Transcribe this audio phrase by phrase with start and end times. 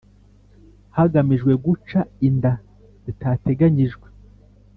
[0.97, 2.51] hagamijwe guca inda
[3.03, 4.07] zitateganyijwe